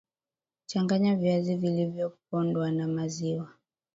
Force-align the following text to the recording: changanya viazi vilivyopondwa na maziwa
changanya 0.65 1.15
viazi 1.15 1.55
vilivyopondwa 1.55 2.71
na 2.71 2.87
maziwa 2.87 3.53